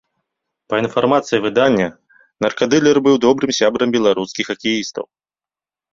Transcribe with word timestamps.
Па 0.71 0.75
інфармацыі 0.83 1.43
выдання, 1.45 1.89
наркадылер 2.45 2.97
быў 3.09 3.15
добрым 3.27 3.51
сябрам 3.59 3.89
беларускіх 3.97 4.45
хакеістаў. 4.53 5.05